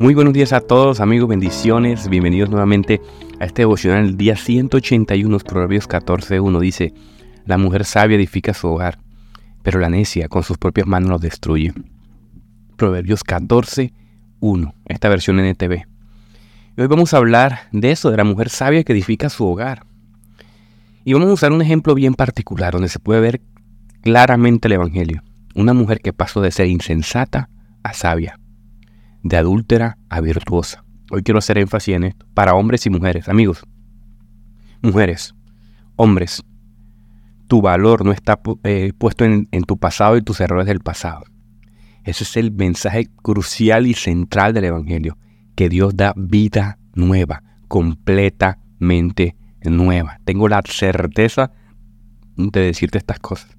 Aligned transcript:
Muy 0.00 0.14
buenos 0.14 0.34
días 0.34 0.52
a 0.52 0.60
todos 0.60 0.98
amigos, 0.98 1.28
bendiciones, 1.28 2.08
bienvenidos 2.08 2.50
nuevamente 2.50 3.00
a 3.38 3.44
este 3.44 3.62
devocional, 3.62 4.04
el 4.04 4.16
día 4.16 4.36
181, 4.36 5.38
Proverbios 5.38 5.88
14.1 5.88 6.58
dice, 6.58 6.92
la 7.46 7.58
mujer 7.58 7.84
sabia 7.84 8.16
edifica 8.16 8.54
su 8.54 8.66
hogar, 8.66 8.98
pero 9.62 9.78
la 9.78 9.88
necia 9.88 10.28
con 10.28 10.42
sus 10.42 10.58
propias 10.58 10.88
manos 10.88 11.10
lo 11.10 11.18
destruye. 11.20 11.72
Proverbios 12.76 13.24
14.1, 13.24 14.74
esta 14.86 15.08
versión 15.08 15.38
NTV. 15.38 15.86
Y 16.76 16.80
hoy 16.80 16.88
vamos 16.88 17.14
a 17.14 17.18
hablar 17.18 17.68
de 17.70 17.92
eso, 17.92 18.10
de 18.10 18.16
la 18.16 18.24
mujer 18.24 18.48
sabia 18.48 18.82
que 18.82 18.92
edifica 18.92 19.30
su 19.30 19.46
hogar. 19.46 19.86
Y 21.04 21.12
vamos 21.12 21.28
a 21.28 21.34
usar 21.34 21.52
un 21.52 21.62
ejemplo 21.62 21.94
bien 21.94 22.14
particular 22.14 22.72
donde 22.72 22.88
se 22.88 22.98
puede 22.98 23.20
ver 23.20 23.40
claramente 24.00 24.66
el 24.66 24.72
Evangelio. 24.72 25.22
Una 25.54 25.72
mujer 25.72 26.00
que 26.00 26.12
pasó 26.12 26.40
de 26.40 26.50
ser 26.50 26.66
insensata 26.66 27.48
a 27.84 27.92
sabia 27.92 28.40
de 29.24 29.36
adúltera 29.36 29.98
a 30.08 30.20
virtuosa. 30.20 30.84
Hoy 31.10 31.22
quiero 31.22 31.38
hacer 31.38 31.58
énfasis 31.58 31.96
en 31.96 32.04
esto, 32.04 32.26
para 32.34 32.54
hombres 32.54 32.86
y 32.86 32.90
mujeres. 32.90 33.28
Amigos, 33.28 33.64
mujeres, 34.82 35.34
hombres, 35.96 36.44
tu 37.48 37.60
valor 37.60 38.04
no 38.04 38.12
está 38.12 38.40
eh, 38.62 38.92
puesto 38.96 39.24
en, 39.24 39.48
en 39.50 39.64
tu 39.64 39.78
pasado 39.78 40.16
y 40.16 40.22
tus 40.22 40.40
errores 40.40 40.66
del 40.66 40.80
pasado. 40.80 41.24
Ese 42.04 42.24
es 42.24 42.36
el 42.36 42.52
mensaje 42.52 43.08
crucial 43.22 43.86
y 43.86 43.94
central 43.94 44.52
del 44.52 44.64
Evangelio, 44.64 45.16
que 45.56 45.68
Dios 45.68 45.96
da 45.96 46.12
vida 46.16 46.78
nueva, 46.94 47.42
completamente 47.68 49.36
nueva. 49.62 50.20
Tengo 50.24 50.48
la 50.48 50.62
certeza 50.66 51.50
de 52.36 52.60
decirte 52.60 52.98
estas 52.98 53.20
cosas. 53.20 53.56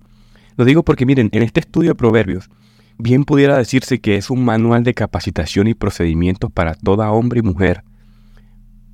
Lo 0.58 0.66
digo 0.66 0.84
porque 0.84 1.06
miren, 1.06 1.30
en 1.32 1.42
este 1.42 1.60
estudio 1.60 1.92
de 1.92 1.96
Proverbios, 1.96 2.50
bien 2.98 3.26
pudiera 3.26 3.58
decirse 3.58 4.00
que 4.00 4.16
es 4.16 4.30
un 4.30 4.44
manual 4.46 4.84
de 4.84 4.94
capacitación 4.94 5.68
y 5.68 5.74
procedimientos 5.74 6.52
para 6.52 6.76
toda 6.76 7.12
hombre 7.12 7.40
y 7.40 7.44
mujer, 7.44 7.84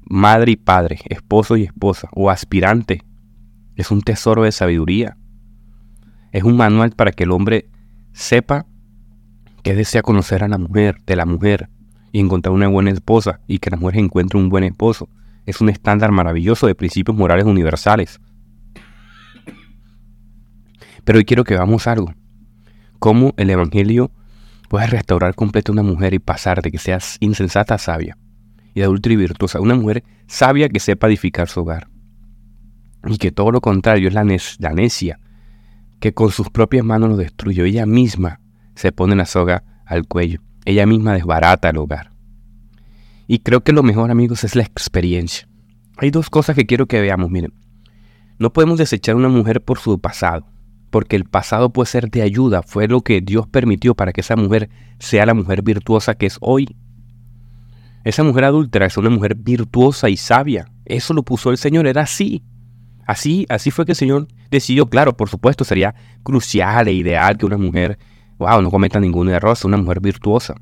madre 0.04 0.54
y 0.54 0.56
padre, 0.56 1.00
esposo 1.06 1.58
y 1.58 1.64
esposa, 1.64 2.10
o 2.14 2.30
aspirante. 2.30 3.04
Es 3.76 3.92
un 3.92 4.02
tesoro 4.02 4.44
de 4.44 4.52
sabiduría. 4.52 5.18
Es 6.32 6.44
un 6.44 6.58
manual 6.58 6.92
para 6.92 7.12
que 7.12 7.24
el 7.24 7.32
hombre 7.32 7.70
sepa 8.14 8.66
que 9.64 9.76
desea 9.76 10.02
conocer 10.02 10.44
a 10.44 10.48
la 10.48 10.58
mujer, 10.58 10.98
de 11.06 11.16
la 11.16 11.26
mujer, 11.26 11.70
y 12.12 12.20
encontrar 12.20 12.54
una 12.54 12.68
buena 12.68 12.92
esposa, 12.92 13.40
y 13.48 13.60
que 13.60 13.70
la 13.70 13.78
mujer 13.78 14.00
encuentre 14.00 14.40
un 14.40 14.50
buen 14.50 14.64
esposo. 14.64 15.10
Es 15.46 15.62
un 15.62 15.70
estándar 15.70 16.12
maravilloso 16.12 16.68
de 16.68 16.76
principios 16.76 17.16
morales 17.16 17.46
universales. 17.46 18.20
Pero 21.04 21.18
hoy 21.18 21.26
quiero 21.26 21.44
que 21.44 21.56
veamos 21.56 21.88
algo 21.88 22.14
cómo 23.02 23.34
el 23.38 23.50
Evangelio 23.50 24.12
puede 24.70 24.86
restaurar 24.86 25.34
completo 25.34 25.72
a 25.72 25.74
una 25.74 25.82
mujer 25.82 26.14
y 26.14 26.20
pasar 26.20 26.62
de 26.62 26.70
que 26.70 26.78
seas 26.78 27.18
insensata 27.20 27.74
a 27.74 27.78
sabia 27.80 28.16
y 28.76 28.80
de 28.80 28.84
adulta 28.84 29.12
y 29.12 29.16
virtuosa. 29.16 29.60
Una 29.60 29.74
mujer 29.74 30.04
sabia 30.28 30.70
que 30.70 30.80
sepa 30.80 31.08
edificar 31.08 31.50
su 31.50 31.62
hogar. 31.62 31.88
Y 33.08 33.18
que 33.18 33.32
todo 33.32 33.52
lo 33.52 33.60
contrario 33.60 34.08
es 34.08 34.14
la, 34.14 34.24
la 34.24 34.74
necia, 34.74 35.20
que 36.00 36.14
con 36.14 36.30
sus 36.30 36.52
propias 36.52 36.86
manos 36.86 37.10
lo 37.10 37.18
destruye. 37.18 37.66
Ella 37.66 37.88
misma 37.88 38.40
se 38.76 38.92
pone 38.92 39.16
la 39.16 39.26
soga 39.26 39.64
al 39.88 40.06
cuello. 40.08 40.40
Ella 40.64 40.86
misma 40.86 41.16
desbarata 41.16 41.70
el 41.70 41.78
hogar. 41.78 42.12
Y 43.26 43.40
creo 43.40 43.64
que 43.64 43.74
lo 43.74 43.82
mejor, 43.82 44.12
amigos, 44.12 44.44
es 44.44 44.56
la 44.56 44.62
experiencia. 44.62 45.48
Hay 45.98 46.12
dos 46.12 46.30
cosas 46.30 46.56
que 46.56 46.68
quiero 46.68 46.86
que 46.86 47.02
veamos. 47.02 47.32
Miren, 47.32 47.56
no 48.38 48.54
podemos 48.54 48.78
desechar 48.78 49.16
a 49.16 49.18
una 49.18 49.30
mujer 49.30 49.60
por 49.60 49.80
su 49.80 50.00
pasado 50.00 50.46
porque 50.92 51.16
el 51.16 51.26
pasado 51.26 51.72
puede 51.72 51.88
ser 51.88 52.12
de 52.12 52.22
ayuda, 52.22 52.62
fue 52.62 52.88
lo 52.88 53.02
que 53.02 53.22
Dios 53.22 53.48
permitió 53.48 53.96
para 53.96 54.12
que 54.12 54.22
esa 54.22 54.36
mujer 54.36 54.70
sea 55.00 55.26
la 55.26 55.34
mujer 55.34 55.64
virtuosa 55.64 56.14
que 56.16 56.28
es 56.28 56.38
hoy. 56.42 56.76
Esa 58.04 58.24
mujer 58.24 58.44
adúltera 58.44 58.86
es 58.86 58.98
una 58.98 59.10
mujer 59.10 59.36
virtuosa 59.36 60.10
y 60.10 60.18
sabia. 60.18 60.68
Eso 60.86 61.14
lo 61.14 61.24
puso 61.24 61.50
el 61.50 61.58
Señor, 61.58 61.88
era 61.88 62.02
así. 62.02 62.44
Así, 63.08 63.46
así 63.50 63.72
fue 63.72 63.86
que 63.86 63.94
el 63.94 63.96
Señor 63.96 64.28
decidió, 64.50 64.88
claro, 64.88 65.16
por 65.16 65.30
supuesto, 65.30 65.64
sería 65.64 65.96
crucial 66.24 66.88
e 66.88 66.94
ideal 66.94 67.38
que 67.38 67.46
una 67.46 67.58
mujer, 67.58 67.98
wow, 68.38 68.62
no 68.62 68.70
cometa 68.70 69.00
ningún 69.00 69.30
error, 69.30 69.56
sea 69.56 69.70
una 69.70 69.78
mujer 69.78 70.02
virtuosa. 70.02 70.56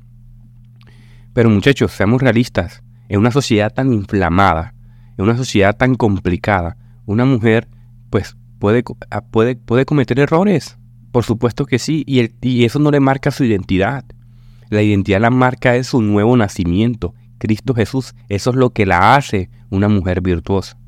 Pero 1.32 1.50
muchachos, 1.50 1.92
seamos 1.92 2.22
realistas, 2.22 2.82
en 3.08 3.18
una 3.18 3.30
sociedad 3.30 3.72
tan 3.72 3.92
inflamada, 3.92 4.74
en 5.16 5.24
una 5.24 5.36
sociedad 5.36 5.76
tan 5.76 5.96
complicada, 5.96 6.76
una 7.06 7.24
mujer, 7.24 7.68
pues 8.10 8.36
puede, 8.60 8.84
ah, 9.10 9.22
puede, 9.22 9.56
puede 9.56 9.84
cometer 9.84 10.20
errores. 10.20 10.78
Por 11.10 11.24
supuesto 11.24 11.66
que 11.66 11.80
sí, 11.80 12.04
y, 12.06 12.20
el, 12.20 12.34
y 12.40 12.64
eso 12.64 12.78
no 12.78 12.92
le 12.92 13.00
marca 13.00 13.32
su 13.32 13.42
identidad. 13.42 14.04
La 14.68 14.82
identidad 14.82 15.20
la 15.20 15.30
marca 15.30 15.74
es 15.74 15.88
su 15.88 16.00
nuevo 16.00 16.36
nacimiento, 16.36 17.14
Cristo 17.38 17.74
Jesús. 17.74 18.14
Eso 18.28 18.50
es 18.50 18.56
lo 18.56 18.70
que 18.70 18.86
la 18.86 19.16
hace 19.16 19.50
una 19.70 19.88
mujer 19.88 20.20
virtuosa, 20.20 20.78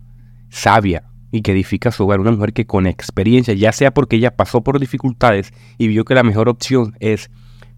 sabia 0.51 1.05
y 1.33 1.43
que 1.43 1.51
edifica 1.51 1.91
su 1.91 2.05
hogar. 2.05 2.21
Una 2.21 2.31
mujer 2.31 2.53
que 2.53 2.67
con 2.67 2.87
experiencia, 2.87 3.55
ya 3.55 3.73
sea 3.73 3.93
porque 3.93 4.17
ella 4.17 4.37
pasó 4.37 4.61
por 4.61 4.79
dificultades 4.79 5.53
y 5.79 5.89
vio 5.89 6.05
que 6.05 6.15
la 6.15 6.23
mejor 6.23 6.49
opción 6.49 6.95
es 7.01 7.31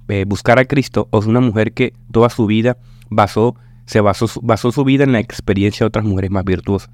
eh, 0.08 0.26
buscar 0.26 0.58
a 0.58 0.66
Cristo, 0.66 1.08
o 1.10 1.20
es 1.20 1.26
una 1.26 1.40
mujer 1.40 1.72
que 1.72 1.94
toda 2.12 2.28
su 2.28 2.44
vida 2.44 2.76
basó, 3.08 3.54
se 3.86 4.00
basó, 4.02 4.26
basó 4.42 4.70
su 4.70 4.84
vida 4.84 5.04
en 5.04 5.12
la 5.12 5.20
experiencia 5.20 5.84
de 5.84 5.88
otras 5.88 6.04
mujeres 6.04 6.30
más 6.30 6.44
virtuosas. 6.44 6.90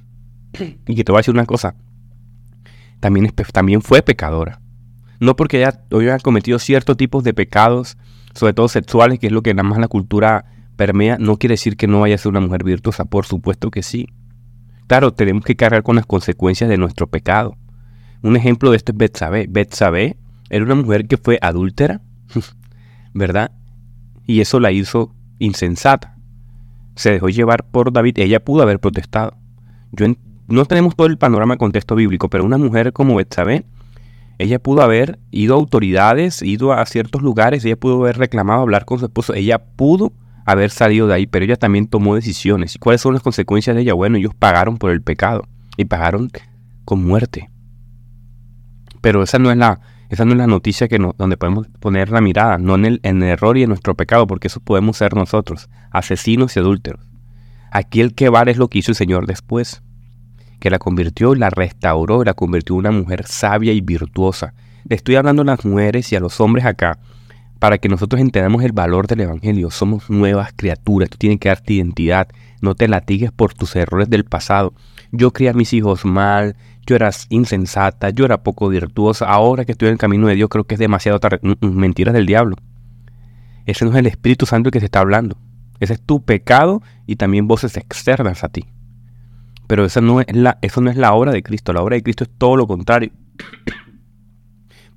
Y 0.87 0.94
que 0.94 1.03
te 1.03 1.11
voy 1.11 1.19
a 1.19 1.21
decir 1.21 1.34
una 1.34 1.47
cosa, 1.47 1.75
también, 3.00 3.33
también 3.53 3.83
fue 3.83 4.03
pecadora. 4.03 4.61
No 5.19 5.37
porque 5.37 5.59
ella 5.59 5.83
haya 5.91 6.19
cometido 6.19 6.59
ciertos 6.59 6.97
tipos 6.97 7.25
de 7.25 7.34
pecados, 7.34 7.99
sobre 8.34 8.55
todo 8.55 8.69
sexuales, 8.69 9.19
que 9.19 9.27
es 9.27 9.33
lo 9.33 9.43
que 9.43 9.53
nada 9.53 9.69
más 9.69 9.78
la 9.78 9.88
cultura 9.88 10.44
permea, 10.77 11.19
no 11.19 11.37
quiere 11.37 11.55
decir 11.55 11.77
que 11.77 11.87
no 11.87 12.00
vaya 12.00 12.15
a 12.15 12.19
ser 12.19 12.31
una 12.31 12.41
mujer 12.41 12.65
virtuosa, 12.65 13.05
por 13.05 13.27
supuesto 13.27 13.71
que 13.71 13.83
sí. 13.83 14.09
Claro, 14.87 15.12
tenemos 15.12 15.44
que 15.44 15.56
cargar 15.56 15.83
con 15.83 15.97
las 15.97 16.06
consecuencias 16.06 16.71
de 16.71 16.78
nuestro 16.78 17.06
pecado. 17.06 17.56
Un 18.22 18.37
ejemplo 18.37 18.71
de 18.71 18.78
esto 18.78 18.93
es 18.93 18.99
Betsabé. 18.99 19.47
Betsabé 19.49 20.17
era 20.49 20.65
una 20.65 20.75
mujer 20.75 21.06
que 21.06 21.17
fue 21.17 21.38
adúltera, 21.43 22.00
¿verdad? 23.15 23.53
Y 24.27 24.41
eso 24.41 24.59
la 24.59 24.72
hizo 24.72 25.15
insensata. 25.38 26.17
Se 26.97 27.11
dejó 27.11 27.28
llevar 27.28 27.67
por 27.71 27.93
David. 27.93 28.19
Ella 28.19 28.44
pudo 28.44 28.62
haber 28.62 28.81
protestado. 28.81 29.37
Yo, 29.93 30.06
no 30.50 30.65
tenemos 30.65 30.97
todo 30.97 31.06
el 31.06 31.19
panorama 31.19 31.56
contexto 31.56 31.94
bíblico, 31.94 32.28
pero 32.28 32.44
una 32.44 32.59
mujer 32.59 32.93
como 32.93 33.15
Betsabé, 33.15 33.65
ella 34.38 34.59
pudo 34.59 34.83
haber 34.83 35.19
ido 35.31 35.55
a 35.55 35.59
autoridades, 35.59 36.43
ido 36.43 36.72
a 36.72 36.84
ciertos 36.87 37.22
lugares, 37.22 37.65
ella 37.65 37.77
pudo 37.77 38.03
haber 38.03 38.19
reclamado 38.19 38.62
hablar 38.62 38.84
con 38.84 38.99
su 38.99 39.06
esposo, 39.06 39.34
ella 39.34 39.59
pudo 39.59 40.12
haber 40.47 40.71
salido 40.71 41.06
de 41.06 41.15
ahí, 41.15 41.27
pero 41.27 41.44
ella 41.44 41.56
también 41.56 41.87
tomó 41.87 42.15
decisiones. 42.15 42.75
¿Y 42.75 42.78
cuáles 42.78 43.00
son 43.00 43.15
las 43.15 43.22
consecuencias 43.22 43.77
de 43.77 43.83
ella? 43.83 43.94
Bueno, 43.94 44.16
ellos 44.16 44.34
pagaron 44.34 44.78
por 44.78 44.91
el 44.91 45.03
pecado 45.03 45.47
y 45.77 45.84
pagaron 45.84 46.31
con 46.84 47.05
muerte. 47.05 47.50
Pero 49.00 49.22
esa 49.22 49.38
no 49.38 49.50
es 49.50 49.56
la, 49.56 49.81
esa 50.09 50.25
no 50.25 50.32
es 50.32 50.38
la 50.38 50.47
noticia 50.47 50.88
que 50.88 50.99
donde 50.99 51.37
podemos 51.37 51.69
poner 51.78 52.11
la 52.11 52.21
mirada, 52.21 52.59
no 52.59 52.75
en 52.75 52.87
el, 52.87 53.00
en 53.03 53.22
el 53.22 53.28
error 53.28 53.56
y 53.56 53.62
en 53.62 53.69
nuestro 53.69 53.94
pecado, 53.94 54.27
porque 54.27 54.49
eso 54.49 54.61
podemos 54.61 54.97
ser 54.97 55.15
nosotros, 55.15 55.69
asesinos 55.91 56.56
y 56.56 56.61
adúlteros. 56.61 57.06
Aquí 57.71 58.00
el 58.00 58.15
que 58.15 58.28
vale 58.31 58.50
es 58.50 58.56
lo 58.56 58.69
que 58.69 58.78
hizo 58.78 58.91
el 58.91 58.97
Señor 58.97 59.27
después 59.27 59.82
que 60.60 60.71
la 60.71 60.78
convirtió, 60.78 61.34
la 61.34 61.50
restauró, 61.50 62.22
la 62.22 62.34
convirtió 62.34 62.76
en 62.76 62.81
una 62.81 62.91
mujer 62.93 63.26
sabia 63.26 63.72
y 63.72 63.81
virtuosa. 63.81 64.54
Le 64.84 64.97
estoy 64.97 65.16
hablando 65.16 65.43
a 65.43 65.47
las 65.47 65.65
mujeres 65.65 66.12
y 66.12 66.16
a 66.16 66.21
los 66.21 66.41
hombres 66.41 66.65
acá 66.65 66.98
para 67.60 67.78
que 67.78 67.88
nosotros 67.88 68.21
entendamos 68.21 68.65
el 68.65 68.72
valor 68.72 69.06
del 69.06 69.20
Evangelio. 69.20 69.70
Somos 69.70 70.09
nuevas 70.09 70.53
criaturas, 70.56 71.10
tú 71.10 71.19
tienes 71.19 71.38
que 71.38 71.50
darte 71.50 71.75
identidad, 71.75 72.28
no 72.60 72.75
te 72.75 72.88
latigues 72.88 73.31
por 73.31 73.54
tus 73.54 73.76
errores 73.76 74.09
del 74.09 74.25
pasado. 74.25 74.72
Yo 75.12 75.32
crié 75.32 75.50
a 75.50 75.53
mis 75.53 75.72
hijos 75.75 76.04
mal, 76.04 76.56
yo 76.87 76.97
era 76.97 77.10
insensata, 77.28 78.10
yo 78.10 78.25
era 78.25 78.43
poco 78.43 78.69
virtuosa, 78.69 79.26
ahora 79.26 79.64
que 79.64 79.73
estoy 79.73 79.88
en 79.88 79.93
el 79.93 79.99
camino 79.99 80.26
de 80.26 80.34
Dios 80.34 80.49
creo 80.49 80.64
que 80.64 80.75
es 80.75 80.81
demasiado 80.81 81.20
tarde. 81.20 81.38
Mentiras 81.61 82.14
del 82.14 82.26
diablo. 82.26 82.56
Ese 83.67 83.84
no 83.84 83.90
es 83.90 83.96
el 83.99 84.06
Espíritu 84.06 84.46
Santo 84.46 84.69
el 84.69 84.73
que 84.73 84.81
se 84.81 84.87
está 84.87 85.00
hablando. 85.00 85.37
Ese 85.81 85.93
es 85.94 86.00
tu 86.00 86.23
pecado 86.23 86.82
y 87.06 87.17
también 87.17 87.46
voces 87.46 87.76
externas 87.76 88.43
a 88.43 88.49
ti. 88.49 88.64
Pero 89.70 89.84
esa 89.84 90.00
no 90.00 90.20
es 90.20 90.26
la, 90.34 90.58
eso 90.62 90.81
no 90.81 90.90
es 90.90 90.96
la 90.96 91.12
obra 91.12 91.31
de 91.31 91.44
Cristo. 91.44 91.72
La 91.72 91.81
obra 91.81 91.94
de 91.94 92.02
Cristo 92.02 92.25
es 92.25 92.31
todo 92.37 92.56
lo 92.56 92.67
contrario. 92.67 93.12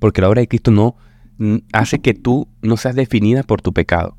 Porque 0.00 0.20
la 0.20 0.28
obra 0.28 0.40
de 0.40 0.48
Cristo 0.48 0.72
no 0.72 0.96
hace 1.72 2.00
que 2.00 2.12
tú 2.12 2.48
no 2.60 2.76
seas 2.76 2.96
definida 2.96 3.44
por 3.44 3.62
tu 3.62 3.72
pecado. 3.72 4.16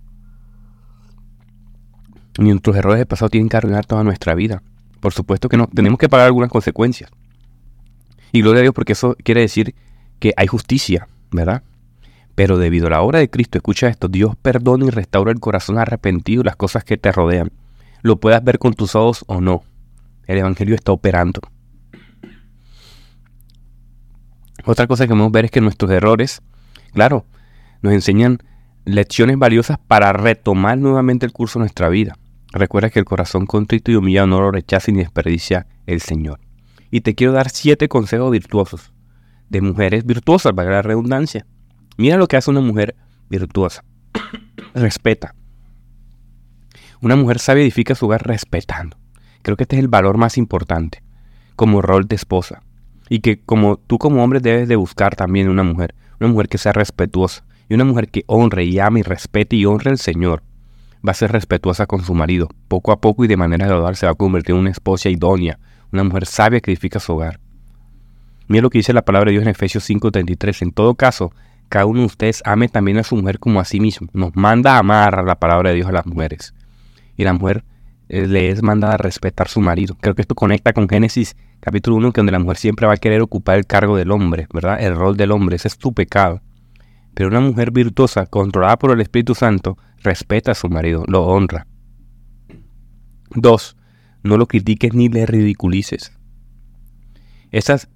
Ni 2.40 2.52
nuestros 2.52 2.78
errores 2.78 3.00
del 3.00 3.06
pasado 3.06 3.28
tienen 3.28 3.50
que 3.50 3.58
arruinar 3.58 3.86
toda 3.86 4.06
nuestra 4.06 4.34
vida. 4.34 4.64
Por 5.02 5.12
supuesto 5.12 5.50
que 5.50 5.58
no. 5.58 5.68
Tenemos 5.68 6.00
que 6.00 6.08
pagar 6.08 6.28
algunas 6.28 6.50
consecuencias. 6.50 7.12
Y 8.32 8.42
gloria 8.42 8.60
a 8.60 8.62
Dios 8.62 8.74
porque 8.74 8.94
eso 8.94 9.18
quiere 9.26 9.42
decir 9.42 9.76
que 10.20 10.34
hay 10.38 10.48
justicia, 10.48 11.10
¿verdad? 11.32 11.64
Pero 12.34 12.58
debido 12.58 12.88
a 12.88 12.92
la 12.92 13.02
obra 13.02 13.20
de 13.20 13.30
Cristo, 13.30 13.58
escucha 13.58 13.90
esto, 13.90 14.08
Dios 14.08 14.38
perdona 14.42 14.86
y 14.86 14.90
restaura 14.90 15.34
el 15.34 15.42
corazón 15.42 15.80
arrepentido 15.80 16.44
las 16.44 16.56
cosas 16.56 16.86
que 16.86 16.96
te 16.96 17.12
rodean. 17.12 17.52
Lo 18.04 18.22
puedas 18.22 18.42
ver 18.42 18.58
con 18.58 18.74
tus 18.74 18.96
ojos 18.96 19.26
o 19.28 19.42
no. 19.42 19.64
El 20.28 20.38
Evangelio 20.38 20.76
está 20.76 20.92
operando. 20.92 21.42
Otra 24.66 24.88
cosa 24.88 25.06
que 25.06 25.14
vamos 25.14 25.28
a 25.28 25.32
ver 25.32 25.46
es 25.46 25.52
que 25.52 25.62
nuestros 25.62 25.92
errores, 25.92 26.42
claro, 26.94 27.26
nos 27.82 27.94
enseñan 27.94 28.40
lecciones 28.86 29.38
valiosas 29.38 29.78
para 29.78 30.12
retomar 30.14 30.78
nuevamente 30.78 31.26
el 31.26 31.34
curso 31.34 31.60
de 31.60 31.64
nuestra 31.64 31.90
vida. 31.90 32.18
Recuerda 32.52 32.90
que 32.90 33.00
el 33.00 33.06
corazón 33.06 33.46
contrito 33.46 33.92
y 33.92 33.96
humillado 33.96 34.28
no 34.28 34.42
lo 34.42 34.52
rechaza 34.52 34.92
ni 34.92 35.00
desperdicia 35.00 35.68
el 35.86 36.02
Señor. 36.02 36.40
Y 36.90 37.02
te 37.02 37.14
quiero 37.14 37.34
dar 37.34 37.50
siete 37.50 37.88
consejos 37.88 38.32
virtuosos 38.32 38.94
de 39.50 39.62
mujeres 39.62 40.06
virtuosas, 40.06 40.54
para 40.54 40.72
la 40.72 40.82
redundancia. 40.82 41.46
Mira 41.98 42.18
lo 42.18 42.28
que 42.28 42.38
hace 42.38 42.50
una 42.50 42.62
mujer 42.62 42.96
virtuosa. 43.30 43.84
Respeta. 44.74 45.36
Una 47.02 47.16
mujer 47.16 47.40
sabia 47.40 47.64
edifica 47.64 47.94
su 47.96 48.06
hogar 48.06 48.26
respetando. 48.26 48.98
Creo 49.46 49.58
que 49.58 49.64
este 49.66 49.76
es 49.76 49.80
el 49.80 49.90
valor 49.90 50.18
más 50.18 50.40
importante 50.40 51.04
como 51.56 51.84
rol 51.84 52.08
de 52.08 52.16
esposa. 52.16 52.64
Y 53.10 53.20
que 53.20 53.40
como 53.40 53.78
tú 53.78 54.00
como 54.00 54.24
hombre 54.24 54.40
debes 54.40 54.68
de 54.68 54.76
buscar 54.76 55.16
también 55.16 55.50
una 55.50 55.62
mujer. 55.62 55.94
Una 56.20 56.32
mujer 56.32 56.48
que 56.50 56.58
sea 56.58 56.74
respetuosa. 56.74 57.46
Y 57.70 57.76
una 57.76 57.86
mujer 57.86 58.10
que 58.10 58.24
honre 58.26 58.66
y 58.66 58.80
ame 58.80 59.02
y 59.02 59.04
respete 59.04 59.56
y 59.56 59.68
honre 59.68 59.92
al 59.92 60.00
Señor 60.00 60.42
va 61.08 61.12
a 61.12 61.14
ser 61.14 61.32
respetuosa 61.32 61.86
con 61.86 62.04
su 62.04 62.16
marido. 62.16 62.50
Poco 62.68 62.92
a 62.92 63.00
poco 63.00 63.24
y 63.24 63.28
de 63.28 63.38
manera 63.38 63.68
gradual 63.68 63.96
se 63.96 64.08
va 64.08 64.14
a 64.14 64.16
convertir 64.16 64.56
en 64.56 64.62
una 64.62 64.72
esposa 64.72 65.10
idónea, 65.10 65.60
una 65.94 66.04
mujer 66.04 66.26
sabia 66.26 66.60
que 66.60 66.72
edifica 66.72 67.00
su 67.00 67.14
hogar. 67.14 67.40
Mira 68.48 68.64
lo 68.64 68.72
que 68.72 68.80
dice 68.80 68.94
la 68.94 69.06
palabra 69.06 69.30
de 69.30 69.34
Dios 69.34 69.44
en 69.44 69.50
Efesios 69.50 69.88
5:33. 69.88 70.64
En 70.64 70.72
todo 70.72 70.96
caso, 70.96 71.32
cada 71.70 71.86
uno 71.86 72.00
de 72.00 72.08
ustedes 72.08 72.42
ame 72.46 72.68
también 72.68 72.98
a 72.98 73.04
su 73.04 73.16
mujer 73.16 73.38
como 73.38 73.60
a 73.60 73.66
sí 73.66 73.80
mismo. 73.80 74.08
Nos 74.12 74.36
manda 74.36 74.74
a 74.74 74.80
amar 74.80 75.24
la 75.24 75.36
palabra 75.36 75.70
de 75.70 75.76
Dios 75.76 75.88
a 75.88 75.92
las 75.92 76.08
mujeres. 76.08 76.56
Y 77.16 77.24
la 77.24 77.34
mujer 77.34 77.64
le 78.08 78.50
es 78.50 78.62
mandada 78.62 78.96
a 78.96 78.98
respetar 78.98 79.48
su 79.48 79.62
marido. 79.62 79.98
Creo 80.00 80.16
que 80.16 80.22
esto 80.22 80.36
conecta 80.36 80.74
con 80.74 80.88
Génesis 80.88 81.36
capítulo 81.60 81.98
1, 81.98 82.12
que 82.12 82.20
donde 82.20 82.32
la 82.32 82.40
mujer 82.40 82.58
siempre 82.58 82.86
va 82.86 82.94
a 82.94 82.98
querer 82.98 83.22
ocupar 83.22 83.58
el 83.58 83.66
cargo 83.66 83.98
del 83.98 84.12
hombre, 84.12 84.48
¿verdad? 84.54 84.80
El 84.80 84.96
rol 84.96 85.18
del 85.18 85.32
hombre, 85.32 85.56
ese 85.56 85.68
es 85.68 85.78
tu 85.78 85.94
pecado. 85.94 86.42
Pero 87.16 87.30
una 87.30 87.40
mujer 87.40 87.72
virtuosa, 87.72 88.28
controlada 88.28 88.78
por 88.78 88.92
el 88.92 89.02
Espíritu 89.02 89.34
Santo, 89.34 89.78
respeta 90.04 90.52
a 90.52 90.56
su 90.56 90.70
marido, 90.70 91.04
lo 91.08 91.26
honra. 91.26 91.66
Dos, 93.32 93.78
no 94.22 94.38
lo 94.38 94.48
critiques 94.48 94.94
ni 94.94 95.10
le 95.10 95.26
ridiculices. 95.26 96.12
Esas, 97.52 97.90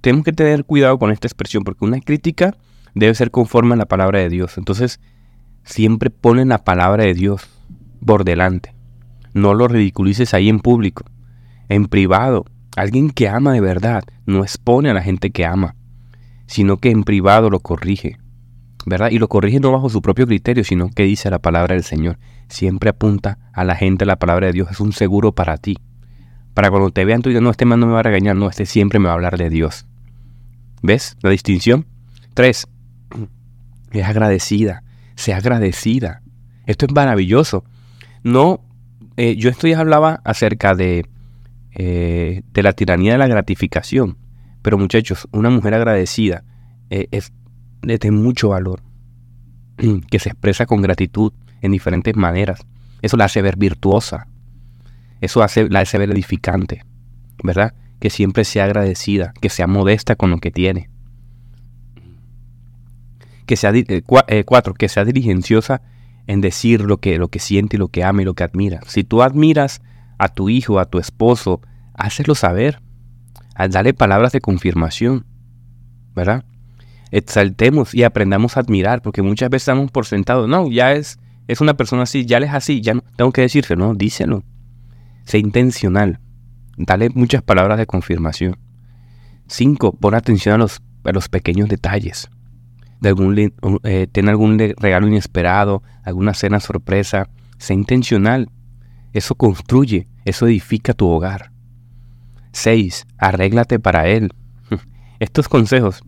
tenemos 0.00 0.24
que 0.24 0.32
tener 0.32 0.64
cuidado 0.64 0.98
con 0.98 1.10
esta 1.10 1.26
expresión, 1.26 1.64
porque 1.64 1.84
una 1.84 2.00
crítica 2.00 2.56
debe 2.94 3.14
ser 3.14 3.30
conforme 3.30 3.74
a 3.74 3.76
la 3.76 3.86
palabra 3.86 4.20
de 4.20 4.28
Dios. 4.28 4.56
Entonces, 4.56 5.00
siempre 5.64 6.08
ponen 6.08 6.48
la 6.48 6.64
palabra 6.64 7.04
de 7.04 7.14
Dios 7.14 7.48
por 8.04 8.24
delante. 8.24 8.74
No 9.34 9.54
lo 9.54 9.68
ridiculices 9.68 10.34
ahí 10.34 10.48
en 10.48 10.60
público. 10.60 11.04
En 11.68 11.86
privado, 11.86 12.44
alguien 12.76 13.10
que 13.10 13.28
ama 13.28 13.52
de 13.52 13.60
verdad 13.60 14.04
no 14.26 14.42
expone 14.42 14.90
a 14.90 14.94
la 14.94 15.02
gente 15.02 15.30
que 15.30 15.46
ama, 15.46 15.74
sino 16.46 16.76
que 16.76 16.90
en 16.90 17.04
privado 17.04 17.50
lo 17.50 17.60
corrige. 17.60 18.18
¿verdad? 18.86 19.10
Y 19.10 19.18
lo 19.18 19.28
corrige 19.28 19.60
no 19.60 19.72
bajo 19.72 19.88
su 19.88 20.02
propio 20.02 20.26
criterio, 20.26 20.64
sino 20.64 20.90
que 20.90 21.04
dice 21.04 21.30
la 21.30 21.38
palabra 21.38 21.74
del 21.74 21.84
Señor. 21.84 22.18
Siempre 22.48 22.90
apunta 22.90 23.38
a 23.52 23.64
la 23.64 23.76
gente 23.76 24.04
la 24.04 24.16
palabra 24.16 24.48
de 24.48 24.52
Dios, 24.52 24.70
es 24.70 24.80
un 24.80 24.92
seguro 24.92 25.32
para 25.32 25.56
ti. 25.56 25.78
Para 26.54 26.70
cuando 26.70 26.90
te 26.90 27.04
vean 27.04 27.22
tú 27.22 27.30
y 27.30 27.40
no, 27.40 27.50
este 27.50 27.64
man 27.64 27.80
no 27.80 27.86
me 27.86 27.92
va 27.92 28.00
a 28.00 28.04
regañar, 28.04 28.36
no, 28.36 28.48
este 28.48 28.66
siempre 28.66 28.98
me 28.98 29.06
va 29.06 29.12
a 29.12 29.14
hablar 29.14 29.38
de 29.38 29.48
Dios. 29.48 29.86
¿Ves 30.82 31.16
la 31.22 31.30
distinción? 31.30 31.86
Tres, 32.34 32.68
es 33.92 34.04
agradecida, 34.04 34.82
sea 35.14 35.38
agradecida. 35.38 36.22
Esto 36.66 36.86
es 36.86 36.92
maravilloso. 36.92 37.64
No, 38.22 38.60
eh, 39.16 39.36
yo 39.36 39.50
esto 39.50 39.66
ya 39.66 39.80
hablaba 39.80 40.20
acerca 40.24 40.74
de, 40.74 41.06
eh, 41.74 42.42
de 42.52 42.62
la 42.62 42.72
tiranía 42.72 43.12
de 43.12 43.18
la 43.18 43.26
gratificación. 43.26 44.18
Pero 44.62 44.78
muchachos, 44.78 45.28
una 45.32 45.50
mujer 45.50 45.74
agradecida 45.74 46.44
eh, 46.90 47.08
es 47.10 47.32
de 47.82 48.10
mucho 48.10 48.50
valor, 48.50 48.82
que 50.10 50.18
se 50.18 50.30
expresa 50.30 50.66
con 50.66 50.82
gratitud 50.82 51.32
en 51.60 51.72
diferentes 51.72 52.16
maneras. 52.16 52.64
Eso 53.02 53.16
la 53.16 53.24
hace 53.24 53.42
ver 53.42 53.56
virtuosa, 53.56 54.28
eso 55.20 55.42
hace, 55.42 55.68
la 55.68 55.80
hace 55.80 55.98
ver 55.98 56.10
edificante, 56.10 56.84
¿verdad? 57.42 57.74
Que 57.98 58.10
siempre 58.10 58.44
sea 58.44 58.64
agradecida, 58.64 59.34
que 59.40 59.48
sea 59.48 59.66
modesta 59.66 60.14
con 60.14 60.30
lo 60.30 60.38
que 60.38 60.52
tiene. 60.52 60.90
Que 63.46 63.56
sea, 63.56 63.72
cuatro, 64.46 64.74
que 64.74 64.88
sea 64.88 65.04
diligenciosa 65.04 65.82
en 66.26 66.40
decir 66.40 66.82
lo 66.82 66.98
que, 66.98 67.18
lo 67.18 67.28
que 67.28 67.38
siente 67.38 67.78
lo 67.78 67.88
que 67.88 68.04
ama 68.04 68.22
y 68.22 68.24
lo 68.24 68.34
que 68.34 68.44
admira. 68.44 68.80
Si 68.86 69.04
tú 69.04 69.22
admiras 69.22 69.82
a 70.18 70.28
tu 70.28 70.48
hijo, 70.48 70.78
a 70.78 70.86
tu 70.86 70.98
esposo, 70.98 71.60
hácelo 71.94 72.34
saber. 72.34 72.80
Dale 73.70 73.94
palabras 73.94 74.32
de 74.32 74.40
confirmación, 74.40 75.26
¿verdad? 76.14 76.44
exaltemos 77.12 77.94
y 77.94 78.02
aprendamos 78.02 78.56
a 78.56 78.60
admirar, 78.60 79.02
porque 79.02 79.22
muchas 79.22 79.50
veces 79.50 79.64
estamos 79.64 79.90
por 79.92 80.06
sentado, 80.06 80.48
no, 80.48 80.68
ya 80.70 80.92
es, 80.92 81.18
es 81.46 81.60
una 81.60 81.74
persona 81.74 82.02
así, 82.02 82.26
ya 82.26 82.38
es 82.38 82.50
así, 82.50 82.80
ya 82.80 82.94
no 82.94 83.04
tengo 83.16 83.32
que 83.32 83.42
decirse, 83.42 83.76
no, 83.76 83.94
díselo. 83.94 84.42
Sé 85.24 85.38
intencional. 85.38 86.18
Dale 86.76 87.10
muchas 87.10 87.42
palabras 87.42 87.78
de 87.78 87.86
confirmación. 87.86 88.56
Cinco, 89.46 89.92
pon 89.92 90.14
atención 90.14 90.54
a 90.54 90.58
los, 90.58 90.82
a 91.04 91.12
los 91.12 91.28
pequeños 91.28 91.68
detalles. 91.68 92.28
De 93.02 93.10
algún, 93.10 93.52
eh, 93.82 94.06
ten 94.10 94.28
algún 94.28 94.58
regalo 94.58 95.06
inesperado, 95.06 95.82
alguna 96.04 96.32
cena 96.32 96.60
sorpresa. 96.60 97.28
Sé 97.58 97.74
intencional. 97.74 98.48
Eso 99.12 99.34
construye, 99.34 100.08
eso 100.24 100.46
edifica 100.46 100.94
tu 100.94 101.08
hogar. 101.08 101.52
Seis, 102.52 103.06
arréglate 103.18 103.78
para 103.78 104.08
él. 104.08 104.32
Estos 105.20 105.48
consejos 105.48 106.02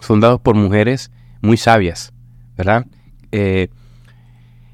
son 0.00 0.20
dados 0.20 0.40
por 0.40 0.56
mujeres 0.56 1.12
muy 1.42 1.56
sabias, 1.56 2.12
¿verdad? 2.56 2.86
Eh, 3.32 3.68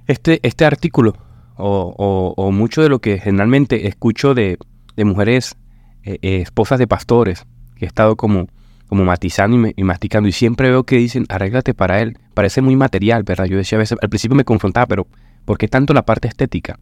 este, 0.07 0.41
este 0.47 0.65
artículo, 0.65 1.15
o, 1.57 2.51
mucho 2.53 2.83
de 2.83 2.89
lo 2.89 3.01
que 3.01 3.19
generalmente 3.19 3.89
escucho 3.89 4.35
de, 4.35 4.59
mujeres 4.99 5.57
eh, 6.05 6.19
eh, 6.23 6.41
esposas 6.43 6.79
de 6.79 6.87
pastores, 6.87 7.45
que 7.77 7.85
he 7.85 7.89
estado 7.89 8.17
como, 8.17 8.47
como 8.89 9.05
matizando 9.05 9.69
y, 9.75 9.85
masticando, 9.85 10.29
y 10.29 10.33
siempre 10.33 10.71
veo 10.71 10.85
que 10.85 10.97
dicen, 10.97 11.27
arréglate 11.29 11.75
para 11.75 12.01
él, 12.01 12.19
parece 12.35 12.63
muy 12.63 12.77
material, 12.77 13.23
¿verdad? 13.25 13.47
Yo 13.47 13.57
decía 13.57 13.77
a 13.77 13.81
veces, 13.81 13.99
al 14.01 14.09
principio 14.09 14.37
me 14.37 14.45
confrontaba, 14.45 14.87
pero 14.87 15.07
¿por 15.45 15.59
qué 15.59 15.69
tanto 15.69 15.93
la 15.93 16.05
parte 16.05 16.29
estética? 16.29 16.79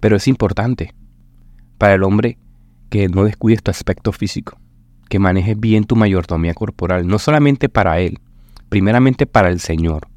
Pero 0.00 0.16
es 0.16 0.26
importante 0.28 0.94
para 1.78 1.94
el 1.94 2.02
hombre 2.02 2.38
que 2.88 3.08
no 3.08 3.24
descuides 3.24 3.62
tu 3.62 3.70
aspecto 3.70 4.12
físico 4.12 4.58
que 5.08 5.18
manejes 5.18 5.58
bien 5.58 5.84
tu 5.84 5.96
mayordomía 5.96 6.54
corporal, 6.54 7.06
no 7.06 7.18
solamente 7.18 7.68
para 7.68 8.00
Él, 8.00 8.18
primeramente 8.68 9.26
para 9.26 9.48
el 9.48 9.60
Señor. 9.60 10.08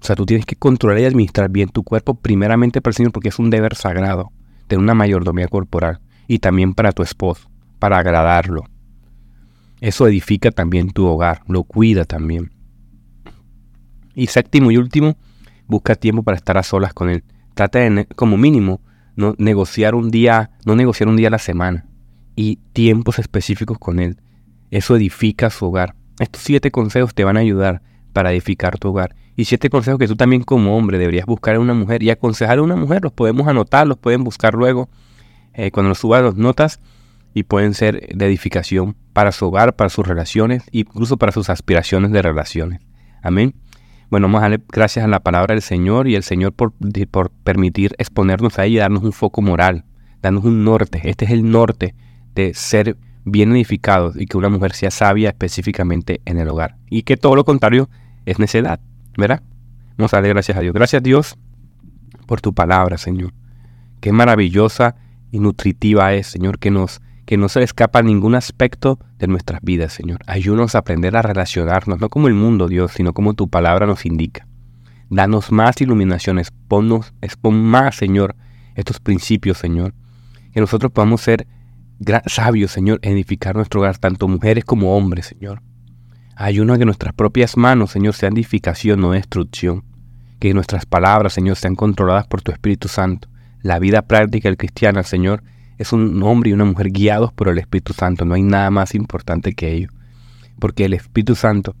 O 0.00 0.04
sea, 0.04 0.16
tú 0.16 0.26
tienes 0.26 0.44
que 0.44 0.56
controlar 0.56 1.00
y 1.00 1.04
administrar 1.06 1.48
bien 1.48 1.70
tu 1.70 1.82
cuerpo, 1.82 2.14
primeramente 2.14 2.82
para 2.82 2.90
el 2.90 2.96
Señor, 2.96 3.12
porque 3.12 3.30
es 3.30 3.38
un 3.38 3.50
deber 3.50 3.74
sagrado 3.74 4.32
tener 4.66 4.82
una 4.82 4.94
mayordomía 4.94 5.48
corporal, 5.48 6.00
y 6.26 6.40
también 6.40 6.74
para 6.74 6.92
tu 6.92 7.02
esposo, 7.02 7.48
para 7.78 7.98
agradarlo. 7.98 8.64
Eso 9.84 10.08
edifica 10.08 10.50
también 10.50 10.92
tu 10.92 11.04
hogar, 11.04 11.42
lo 11.46 11.64
cuida 11.64 12.06
también. 12.06 12.50
Y 14.14 14.28
séptimo 14.28 14.70
y 14.70 14.78
último, 14.78 15.18
busca 15.66 15.94
tiempo 15.94 16.22
para 16.22 16.38
estar 16.38 16.56
a 16.56 16.62
solas 16.62 16.94
con 16.94 17.10
Él. 17.10 17.22
Trata 17.52 17.80
de, 17.80 18.06
como 18.16 18.38
mínimo, 18.38 18.80
no 19.14 19.34
negociar 19.36 19.94
un 19.94 20.10
día, 20.10 20.52
no 20.64 20.74
negociar 20.74 21.10
un 21.10 21.16
día 21.16 21.28
a 21.28 21.32
la 21.32 21.38
semana 21.38 21.84
y 22.34 22.60
tiempos 22.72 23.18
específicos 23.18 23.78
con 23.78 23.98
Él. 23.98 24.22
Eso 24.70 24.96
edifica 24.96 25.50
su 25.50 25.66
hogar. 25.66 25.94
Estos 26.18 26.40
siete 26.40 26.70
consejos 26.70 27.14
te 27.14 27.24
van 27.24 27.36
a 27.36 27.40
ayudar 27.40 27.82
para 28.14 28.32
edificar 28.32 28.78
tu 28.78 28.88
hogar. 28.88 29.14
Y 29.36 29.44
siete 29.44 29.68
consejos 29.68 29.98
que 29.98 30.08
tú 30.08 30.16
también 30.16 30.44
como 30.44 30.78
hombre 30.78 30.96
deberías 30.96 31.26
buscar 31.26 31.56
en 31.56 31.60
una 31.60 31.74
mujer 31.74 32.02
y 32.02 32.08
aconsejar 32.08 32.56
a 32.56 32.62
una 32.62 32.76
mujer. 32.76 33.02
Los 33.02 33.12
podemos 33.12 33.46
anotar, 33.48 33.86
los 33.86 33.98
pueden 33.98 34.24
buscar 34.24 34.54
luego 34.54 34.88
eh, 35.52 35.70
cuando 35.70 35.90
los 35.90 35.98
suban 35.98 36.24
las 36.24 36.36
notas 36.36 36.80
y 37.34 37.42
pueden 37.42 37.74
ser 37.74 38.16
de 38.16 38.26
edificación 38.26 38.96
para 39.12 39.32
su 39.32 39.46
hogar, 39.46 39.74
para 39.74 39.90
sus 39.90 40.06
relaciones, 40.06 40.62
incluso 40.70 41.16
para 41.16 41.32
sus 41.32 41.50
aspiraciones 41.50 42.12
de 42.12 42.22
relaciones. 42.22 42.80
Amén. 43.22 43.54
Bueno, 44.08 44.28
vamos 44.28 44.38
a 44.38 44.42
darle 44.42 44.60
gracias 44.68 45.04
a 45.04 45.08
la 45.08 45.20
palabra 45.20 45.54
del 45.54 45.62
Señor 45.62 46.06
y 46.06 46.14
el 46.14 46.22
Señor 46.22 46.52
por, 46.52 46.72
por 47.10 47.30
permitir 47.30 47.94
exponernos 47.98 48.58
a 48.58 48.64
ella 48.64 48.76
y 48.76 48.78
darnos 48.78 49.02
un 49.02 49.12
foco 49.12 49.42
moral, 49.42 49.84
darnos 50.22 50.44
un 50.44 50.64
norte. 50.64 51.00
Este 51.04 51.24
es 51.24 51.32
el 51.32 51.50
norte 51.50 51.96
de 52.34 52.54
ser 52.54 52.96
bien 53.24 53.52
edificados 53.52 54.16
y 54.16 54.26
que 54.26 54.36
una 54.36 54.48
mujer 54.48 54.72
sea 54.72 54.92
sabia 54.92 55.30
específicamente 55.30 56.20
en 56.26 56.38
el 56.38 56.48
hogar. 56.48 56.76
Y 56.88 57.02
que 57.02 57.16
todo 57.16 57.34
lo 57.34 57.44
contrario 57.44 57.88
es 58.26 58.38
necedad, 58.38 58.78
¿verdad? 59.18 59.42
Vamos 59.96 60.14
a 60.14 60.18
darle 60.18 60.28
gracias 60.28 60.56
a 60.56 60.60
Dios. 60.60 60.72
Gracias 60.72 61.02
Dios 61.02 61.36
por 62.26 62.40
tu 62.40 62.54
palabra, 62.54 62.98
Señor. 62.98 63.32
Qué 64.00 64.12
maravillosa 64.12 64.94
y 65.32 65.40
nutritiva 65.40 66.12
es, 66.14 66.28
Señor, 66.28 66.58
que 66.60 66.70
nos 66.70 67.00
que 67.26 67.36
no 67.36 67.48
se 67.48 67.60
le 67.60 67.64
escapa 67.64 68.02
ningún 68.02 68.34
aspecto 68.34 68.98
de 69.18 69.26
nuestras 69.26 69.60
vidas, 69.62 69.92
Señor. 69.92 70.20
Ayúdanos 70.26 70.74
a 70.74 70.78
aprender 70.78 71.16
a 71.16 71.22
relacionarnos, 71.22 72.00
no 72.00 72.08
como 72.08 72.28
el 72.28 72.34
mundo, 72.34 72.68
Dios, 72.68 72.92
sino 72.92 73.12
como 73.14 73.34
tu 73.34 73.48
palabra 73.48 73.86
nos 73.86 74.04
indica. 74.04 74.46
Danos 75.10 75.52
más 75.52 75.80
iluminaciones, 75.80 76.50
ponnos, 76.68 77.14
expon 77.20 77.62
más, 77.62 77.96
Señor, 77.96 78.36
estos 78.74 79.00
principios, 79.00 79.58
Señor. 79.58 79.94
Que 80.52 80.60
nosotros 80.60 80.92
podamos 80.92 81.20
ser 81.20 81.46
sabio, 82.26 82.68
Señor, 82.68 82.98
edificar 83.02 83.56
nuestro 83.56 83.80
hogar, 83.80 83.98
tanto 83.98 84.28
mujeres 84.28 84.64
como 84.64 84.96
hombres, 84.96 85.26
Señor. 85.26 85.62
Ayúdanos 86.36 86.76
a 86.76 86.78
que 86.78 86.84
nuestras 86.84 87.14
propias 87.14 87.56
manos, 87.56 87.92
Señor, 87.92 88.14
sean 88.14 88.34
edificación, 88.34 89.00
no 89.00 89.12
destrucción. 89.12 89.84
Que 90.40 90.52
nuestras 90.52 90.84
palabras, 90.84 91.32
Señor, 91.32 91.56
sean 91.56 91.76
controladas 91.76 92.26
por 92.26 92.42
tu 92.42 92.52
Espíritu 92.52 92.88
Santo. 92.88 93.28
La 93.62 93.78
vida 93.78 94.02
práctica 94.02 94.48
del 94.48 94.58
cristiano, 94.58 95.02
Señor, 95.04 95.42
es 95.78 95.92
un 95.92 96.22
hombre 96.22 96.50
y 96.50 96.52
una 96.52 96.64
mujer 96.64 96.90
guiados 96.90 97.32
por 97.32 97.48
el 97.48 97.58
Espíritu 97.58 97.92
Santo. 97.92 98.24
No 98.24 98.34
hay 98.34 98.42
nada 98.42 98.70
más 98.70 98.94
importante 98.94 99.54
que 99.54 99.72
ello. 99.72 99.88
Porque 100.58 100.84
el 100.84 100.94
Espíritu 100.94 101.34
Santo 101.34 101.74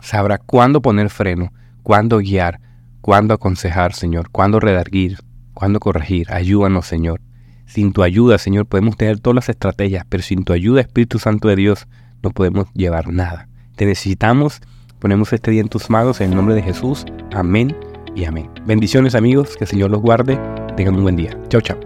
sabrá 0.00 0.38
cuándo 0.38 0.82
poner 0.82 1.10
freno, 1.10 1.52
cuándo 1.82 2.18
guiar, 2.18 2.60
cuándo 3.00 3.34
aconsejar, 3.34 3.94
Señor, 3.94 4.30
cuándo 4.30 4.60
redarguir, 4.60 5.18
cuándo 5.54 5.80
corregir. 5.80 6.32
Ayúdanos, 6.32 6.86
Señor. 6.86 7.20
Sin 7.66 7.92
tu 7.92 8.02
ayuda, 8.02 8.38
Señor, 8.38 8.66
podemos 8.66 8.96
tener 8.96 9.20
todas 9.20 9.36
las 9.36 9.48
estrategias, 9.48 10.04
pero 10.08 10.22
sin 10.22 10.44
tu 10.44 10.52
ayuda, 10.52 10.82
Espíritu 10.82 11.18
Santo 11.18 11.48
de 11.48 11.56
Dios, 11.56 11.86
no 12.22 12.30
podemos 12.30 12.66
llevar 12.74 13.08
nada. 13.08 13.48
Te 13.76 13.86
necesitamos. 13.86 14.60
Ponemos 14.98 15.32
este 15.32 15.50
día 15.50 15.60
en 15.60 15.68
tus 15.68 15.90
manos 15.90 16.20
en 16.20 16.30
el 16.30 16.36
nombre 16.36 16.54
de 16.54 16.62
Jesús. 16.62 17.04
Amén 17.34 17.76
y 18.14 18.24
amén. 18.24 18.48
Bendiciones 18.64 19.14
amigos, 19.14 19.56
que 19.56 19.64
el 19.64 19.68
Señor 19.68 19.90
los 19.90 20.00
guarde. 20.00 20.38
Tengan 20.76 20.94
un 20.94 21.02
buen 21.02 21.16
día. 21.16 21.38
Chao, 21.48 21.60
chao. 21.60 21.78